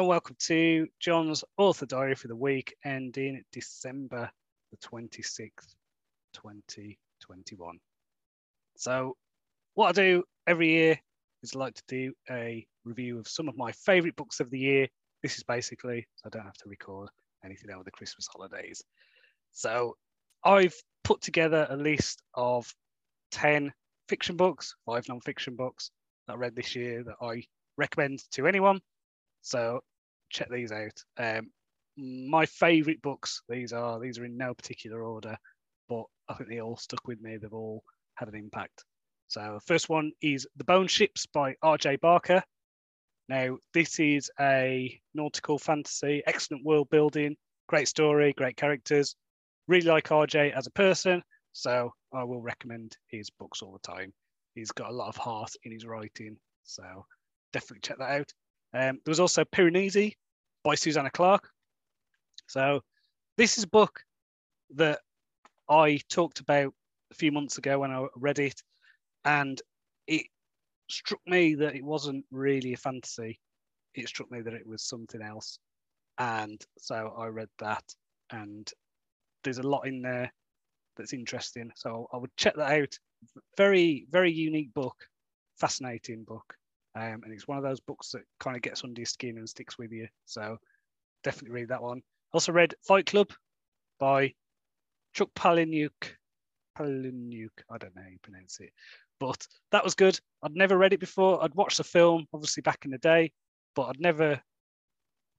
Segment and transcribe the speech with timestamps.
[0.00, 4.30] Hello, welcome to John's Author Diary for the week ending December
[4.70, 5.74] the 26th,
[6.32, 7.78] 2021.
[8.78, 9.14] So,
[9.74, 10.98] what I do every year
[11.42, 14.58] is I like to do a review of some of my favourite books of the
[14.58, 14.88] year.
[15.22, 17.10] This is basically so I don't have to record
[17.44, 18.82] anything over the Christmas holidays.
[19.52, 19.98] So,
[20.42, 22.74] I've put together a list of
[23.32, 23.70] 10
[24.08, 25.90] fiction books, five non fiction books
[26.26, 27.44] that I read this year that I
[27.76, 28.80] recommend to anyone
[29.42, 29.80] so
[30.30, 31.04] check these out.
[31.18, 31.50] Um,
[31.96, 33.42] my favourite books.
[33.48, 35.36] These are these are in no particular order,
[35.88, 37.36] but I think they all stuck with me.
[37.36, 37.82] They've all
[38.14, 38.84] had an impact.
[39.28, 41.96] So the first one is The Bone Ships by R.J.
[41.96, 42.42] Barker.
[43.28, 47.36] Now this is a nautical fantasy, excellent world building,
[47.68, 49.14] great story, great characters.
[49.68, 54.12] Really like RJ as a person, so I will recommend his books all the time.
[54.54, 57.06] He's got a lot of heart in his writing, so
[57.52, 58.32] definitely check that out.
[58.72, 60.14] Um, there was also Piranesi
[60.62, 61.48] by Susanna Clarke.
[62.46, 62.80] So
[63.36, 64.02] this is a book
[64.74, 65.00] that
[65.68, 66.74] I talked about
[67.10, 68.62] a few months ago when I read it,
[69.24, 69.60] and
[70.06, 70.26] it
[70.90, 73.38] struck me that it wasn't really a fantasy.
[73.94, 75.58] It struck me that it was something else,
[76.18, 77.84] and so I read that,
[78.30, 78.70] and
[79.44, 80.32] there's a lot in there
[80.96, 81.70] that's interesting.
[81.74, 82.98] So I would check that out.
[83.56, 84.96] Very, very unique book,
[85.58, 86.54] fascinating book.
[86.94, 89.48] Um, and it's one of those books that kind of gets under your skin and
[89.48, 90.08] sticks with you.
[90.26, 90.58] So
[91.22, 92.02] definitely read that one.
[92.32, 93.30] Also read Fight Club
[93.98, 94.34] by
[95.14, 95.90] Chuck Palahniuk.
[96.78, 98.70] Palahniuk, I don't know how you pronounce it,
[99.18, 100.18] but that was good.
[100.42, 101.42] I'd never read it before.
[101.42, 103.32] I'd watched the film, obviously back in the day,
[103.74, 104.40] but I'd never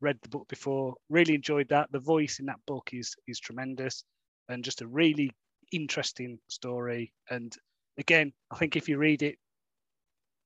[0.00, 0.94] read the book before.
[1.10, 1.90] Really enjoyed that.
[1.92, 4.04] The voice in that book is is tremendous,
[4.48, 5.30] and just a really
[5.72, 7.12] interesting story.
[7.30, 7.54] And
[7.98, 9.38] again, I think if you read it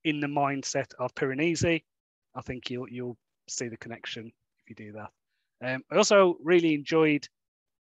[0.05, 1.83] in the mindset of Piranesi,
[2.35, 3.17] I think you'll you'll
[3.49, 5.11] see the connection if you do that.
[5.65, 7.27] Um, I also really enjoyed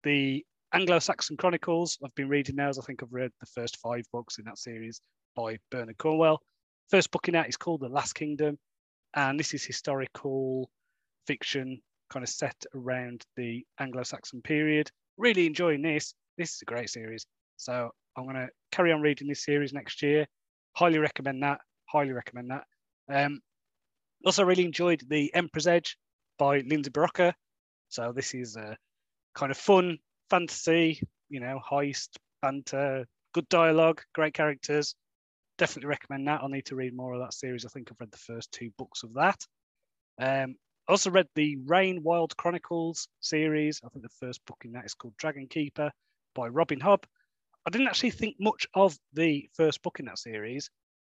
[0.04, 1.98] the Anglo-Saxon Chronicles.
[2.04, 2.80] I've been reading those.
[2.80, 5.02] I think I've read the first five books in that series
[5.36, 6.42] by Bernard Cornwell.
[6.90, 8.58] First book in that is called The Last Kingdom,
[9.14, 10.70] and this is historical
[11.28, 14.90] fiction, kind of set around the Anglo-Saxon period.
[15.18, 16.14] Really enjoying this.
[16.38, 17.26] This is a great series.
[17.58, 20.26] So I'm going to carry on reading this series next year.
[20.76, 21.60] Highly recommend that
[21.92, 22.66] highly recommend that.
[23.10, 23.42] Um,
[24.26, 25.98] also, really enjoyed The Emperor's Edge
[26.38, 27.34] by Lindsay Buroker.
[27.90, 28.78] So this is a
[29.36, 29.98] kind of fun
[30.30, 32.10] fantasy, you know, heist,
[32.42, 34.96] banter, good dialogue, great characters.
[35.58, 36.42] Definitely recommend that.
[36.42, 37.66] I'll need to read more of that series.
[37.66, 39.46] I think I've read the first two books of that.
[40.20, 40.56] Um,
[40.88, 43.82] also read the Rain Wild Chronicles series.
[43.84, 45.92] I think the first book in that is called Dragon Keeper
[46.36, 47.04] by Robin Hobb.
[47.66, 50.70] I didn't actually think much of the first book in that series,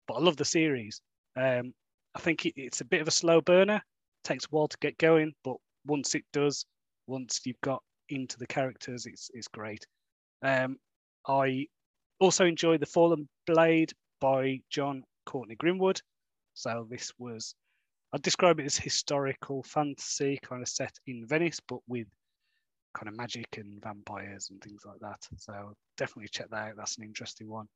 [0.07, 1.01] but I love the series.
[1.37, 1.73] Um,
[2.15, 3.77] I think it, it's a bit of a slow burner.
[3.77, 5.57] It takes a while to get going, but
[5.87, 6.65] once it does,
[7.07, 9.85] once you've got into the characters, it's it's great.
[10.43, 10.77] Um,
[11.27, 11.67] I
[12.21, 16.01] also enjoyed The Fallen Blade by Jon Courtenay Grimwood.
[16.55, 17.55] So this was,
[18.13, 22.07] I'd describe it as historical fantasy, kind of set in Venice, but with
[22.95, 25.21] kind of magic and vampires and things like that.
[25.37, 26.77] So definitely check that out.
[26.77, 27.67] That's an interesting one.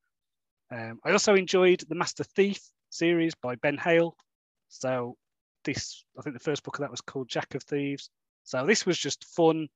[0.71, 2.59] Um, I also enjoyed the Master Thief
[2.89, 4.15] series by Ben Hale.
[4.69, 5.17] So
[5.63, 8.09] this, I think the first book of that was called Jack of Thieves.
[8.43, 9.67] So this was just fun,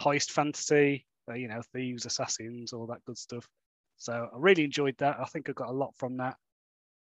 [0.00, 3.48] heist fantasy, uh, you know, thieves, assassins, all that good stuff.
[3.98, 5.18] So I really enjoyed that.
[5.20, 6.36] I think I got a lot from that.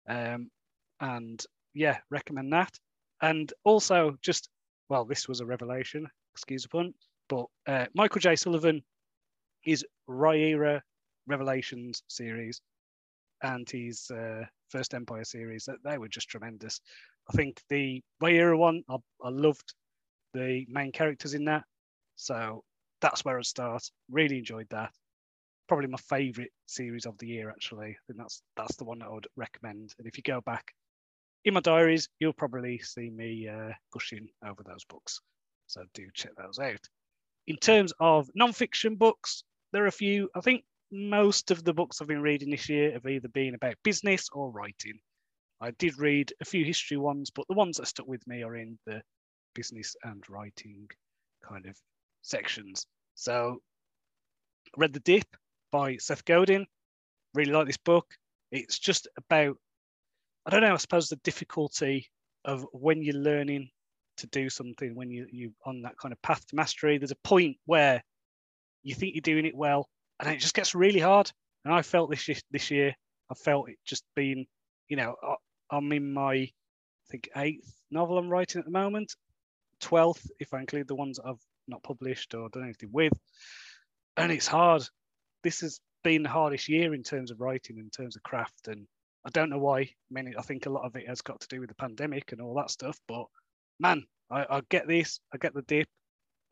[0.07, 0.51] Um,
[0.99, 2.77] and yeah, recommend that.
[3.21, 4.49] And also, just
[4.89, 6.07] well, this was a revelation.
[6.33, 6.93] Excuse the pun,
[7.29, 8.35] but uh, Michael J.
[8.35, 8.83] Sullivan
[9.65, 10.81] is Riyria
[11.27, 12.61] Revelations series
[13.43, 16.79] and his uh, first Empire series, they were just tremendous.
[17.29, 19.73] I think the Riyria one, I, I loved
[20.33, 21.63] the main characters in that.
[22.15, 22.63] So
[23.01, 23.83] that's where I'd start.
[24.09, 24.91] Really enjoyed that.
[25.67, 27.91] Probably my favourite series of the year, actually.
[27.91, 29.93] I think that's that's the one that I would recommend.
[29.97, 30.73] And if you go back
[31.45, 35.19] in my diaries, you'll probably see me uh, gushing over those books.
[35.67, 36.81] So do check those out.
[37.47, 40.29] In terms of non-fiction books, there are a few.
[40.35, 43.75] I think most of the books I've been reading this year have either been about
[43.83, 44.99] business or writing.
[45.61, 48.55] I did read a few history ones, but the ones that stuck with me are
[48.55, 49.01] in the
[49.53, 50.89] business and writing
[51.47, 51.77] kind of
[52.21, 52.85] sections.
[53.15, 53.61] So,
[54.77, 55.25] read The Dip
[55.71, 56.65] by Seth Godin.
[57.33, 58.07] Really like this book.
[58.51, 59.55] It's just about,
[60.45, 62.07] I don't know, I suppose the difficulty
[62.43, 63.69] of when you're learning
[64.17, 66.97] to do something, when you, you're on that kind of path to mastery.
[66.97, 68.03] There's a point where
[68.83, 69.87] you think you're doing it well,
[70.21, 71.31] and it just gets really hard.
[71.65, 72.95] And I felt this this year,
[73.29, 74.45] I felt it just being,
[74.87, 75.15] you know,
[75.69, 76.51] I'm in my, I
[77.09, 79.13] think eighth novel I'm writing at the moment.
[79.81, 83.13] 12th, if I include the ones I've not published or done anything with.
[84.17, 84.83] And it's hard.
[85.43, 88.67] This has been the hardest year in terms of writing, in terms of craft.
[88.67, 88.85] And
[89.25, 89.79] I don't know why.
[89.79, 92.31] I mean, I think a lot of it has got to do with the pandemic
[92.31, 92.99] and all that stuff.
[93.07, 93.25] But
[93.79, 95.87] man, I, I get this, I get the dip.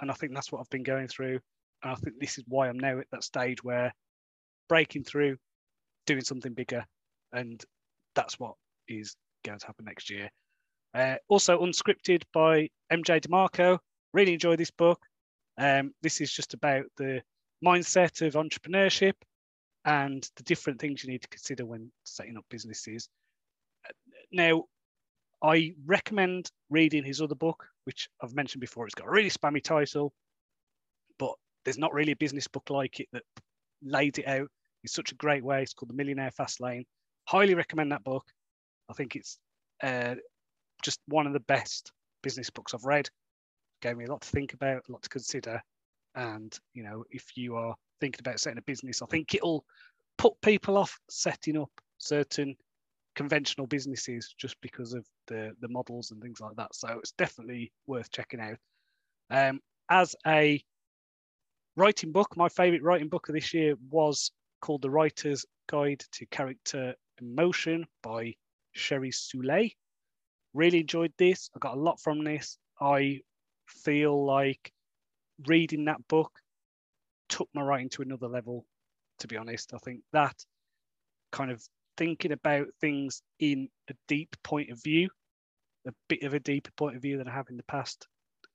[0.01, 1.39] And I think that's what I've been going through.
[1.83, 3.93] And I think this is why I'm now at that stage where
[4.67, 5.37] breaking through,
[6.05, 6.85] doing something bigger.
[7.31, 7.63] And
[8.15, 8.55] that's what
[8.87, 9.15] is
[9.45, 10.29] going to happen next year.
[10.93, 13.79] Uh, also, Unscripted by MJ DeMarco.
[14.13, 14.99] Really enjoy this book.
[15.57, 17.21] Um, this is just about the
[17.63, 19.13] mindset of entrepreneurship
[19.85, 23.09] and the different things you need to consider when setting up businesses.
[24.31, 24.65] Now,
[25.43, 28.85] I recommend reading his other book, which I've mentioned before.
[28.85, 30.13] It's got a really spammy title,
[31.65, 33.23] there's not really a business book like it that
[33.81, 34.49] laid it out
[34.83, 35.61] in such a great way.
[35.61, 36.85] It's called The Millionaire Fast Lane.
[37.27, 38.25] Highly recommend that book.
[38.89, 39.37] I think it's
[39.83, 40.15] uh,
[40.83, 41.91] just one of the best
[42.23, 43.09] business books I've read.
[43.81, 45.61] Gave me a lot to think about, a lot to consider.
[46.15, 49.63] And, you know, if you are thinking about setting a business, I think it'll
[50.17, 52.55] put people off setting up certain
[53.15, 56.73] conventional businesses just because of the, the models and things like that.
[56.73, 58.57] So it's definitely worth checking out.
[59.29, 59.59] Um,
[59.89, 60.63] as a
[61.75, 64.31] writing book, my favorite writing book of this year was
[64.61, 68.35] called The Writer's Guide to Character Emotion by
[68.73, 69.69] Sherry Soule.
[70.53, 71.49] Really enjoyed this.
[71.55, 72.57] I got a lot from this.
[72.81, 73.21] I
[73.67, 74.71] feel like
[75.47, 76.31] reading that book
[77.29, 78.65] took my writing to another level,
[79.19, 79.73] to be honest.
[79.73, 80.35] I think that
[81.31, 81.63] kind of
[81.97, 85.09] thinking about things in a deep point of view,
[85.87, 88.07] a bit of a deeper point of view than I have in the past,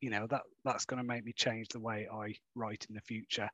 [0.05, 3.01] you know, that that's going to make me change the way I write in the
[3.01, 3.49] future.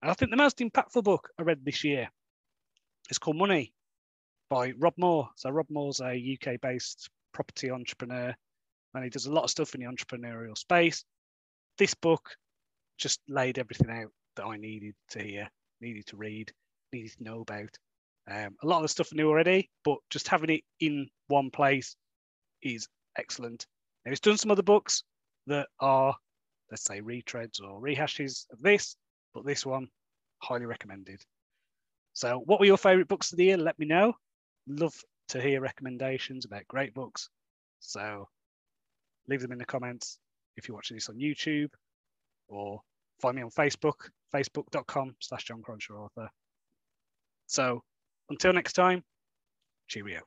[0.00, 2.08] And I think the most impactful book I read this year
[3.10, 3.74] is called Money
[4.48, 5.28] by Rob Moore.
[5.36, 8.34] So Rob Moore's a UK based property entrepreneur
[8.94, 11.04] and he does a lot of stuff in the entrepreneurial space.
[11.76, 12.34] This book
[12.96, 15.50] just laid everything out that I needed to hear,
[15.82, 16.50] needed to read,
[16.94, 17.76] needed to know about.
[18.30, 21.50] Um, a lot of the stuff I knew already, but just having it in one
[21.50, 21.94] place
[22.62, 22.88] is
[23.18, 23.66] excellent.
[24.06, 25.02] Now, he's done some other books
[25.46, 26.16] that are,
[26.70, 28.96] let's say, retreads or rehashes of this,
[29.32, 29.88] but this one,
[30.38, 31.22] highly recommended.
[32.12, 33.56] So, what were your favourite books of the year?
[33.56, 34.14] Let me know.
[34.66, 34.94] Love
[35.28, 37.28] to hear recommendations about great books.
[37.80, 38.28] So,
[39.28, 40.18] leave them in the comments
[40.56, 41.70] if you're watching this on YouTube
[42.48, 42.80] or
[43.20, 46.28] find me on Facebook, facebook.com slash John Cronshaw author.
[47.46, 47.82] So
[48.30, 49.02] until next time,
[49.88, 50.20] cheerio.